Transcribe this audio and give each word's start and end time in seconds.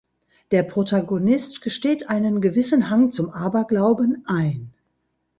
Der 0.49 0.63
Protagonist 0.63 1.61
gesteht 1.61 2.09
einen 2.09 2.41
gewissen 2.41 2.89
Hang 2.89 3.11
zum 3.11 3.29
Aberglauben 3.29 4.23
ein. 4.25 4.73